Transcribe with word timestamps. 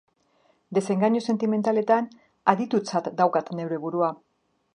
Desengainu 0.77 1.21
sentimentaletan 1.25 2.07
aditutzat 2.55 3.11
daukat 3.21 3.53
neure 3.61 3.81
burua. 3.87 4.11